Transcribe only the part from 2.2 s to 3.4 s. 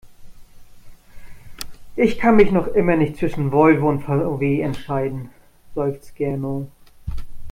mich noch immer nicht